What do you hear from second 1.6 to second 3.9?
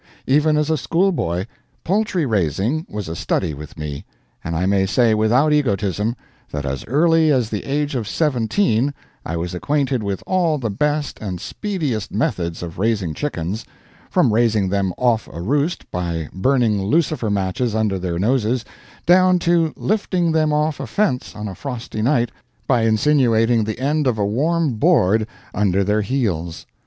poultry raising was a study with